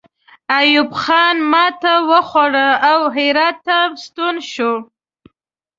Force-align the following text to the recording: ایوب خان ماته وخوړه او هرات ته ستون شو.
ایوب 0.57 0.91
خان 1.01 1.37
ماته 1.51 1.93
وخوړه 2.09 2.69
او 2.89 2.99
هرات 3.15 3.57
ته 3.67 3.77
ستون 4.03 4.35
شو. 4.51 4.73